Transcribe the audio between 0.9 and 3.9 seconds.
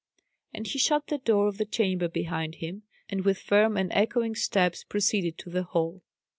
the door of the chamber behind him, and with firm